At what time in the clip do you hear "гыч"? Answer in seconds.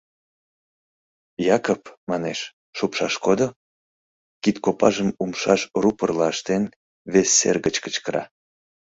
7.65-7.75